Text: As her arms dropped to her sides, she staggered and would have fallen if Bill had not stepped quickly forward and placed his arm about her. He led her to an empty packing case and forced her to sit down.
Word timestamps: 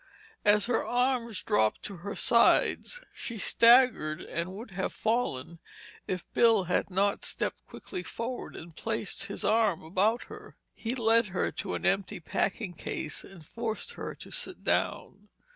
As 0.43 0.65
her 0.65 0.83
arms 0.83 1.43
dropped 1.43 1.83
to 1.83 1.97
her 1.97 2.15
sides, 2.15 3.01
she 3.13 3.37
staggered 3.37 4.19
and 4.19 4.51
would 4.51 4.71
have 4.71 4.93
fallen 4.93 5.59
if 6.07 6.25
Bill 6.33 6.63
had 6.63 6.89
not 6.89 7.23
stepped 7.23 7.63
quickly 7.67 8.01
forward 8.01 8.55
and 8.55 8.75
placed 8.75 9.25
his 9.25 9.45
arm 9.45 9.83
about 9.83 10.23
her. 10.23 10.57
He 10.73 10.95
led 10.95 11.27
her 11.27 11.51
to 11.51 11.75
an 11.75 11.85
empty 11.85 12.19
packing 12.19 12.73
case 12.73 13.23
and 13.23 13.45
forced 13.45 13.93
her 13.93 14.15
to 14.15 14.31
sit 14.31 14.63
down. 14.63 15.29